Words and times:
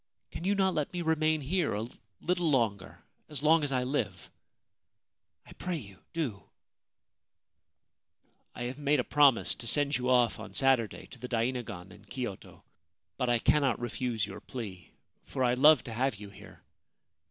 Can 0.31 0.45
you 0.45 0.55
not 0.55 0.73
let 0.73 0.91
me 0.93 1.03
remain 1.03 1.41
here 1.41 1.75
a 1.75 1.87
little 2.21 2.49
longer— 2.49 2.97
as 3.29 3.43
long 3.43 3.63
as 3.63 3.71
I 3.71 3.83
live? 3.83 4.31
I 5.45 5.53
pray 5.53 5.77
you, 5.77 5.99
do!'' 6.11 6.41
I 8.55 8.63
have 8.63 8.79
made 8.79 8.99
a 8.99 9.03
promise 9.03 9.53
to 9.53 9.67
send 9.67 9.95
you 9.99 10.09
off 10.09 10.39
on 10.39 10.55
Saturday 10.55 11.05
to 11.05 11.19
the 11.19 11.27
dainagon 11.29 11.91
in 11.91 12.03
Kyoto; 12.05 12.63
but 13.17 13.29
I 13.29 13.37
cannot 13.37 13.77
refuse 13.79 14.25
your 14.25 14.39
plea, 14.39 14.91
for 15.25 15.43
I 15.43 15.53
love 15.53 15.83
to 15.83 15.93
have 15.93 16.15
you 16.15 16.31
here. 16.31 16.63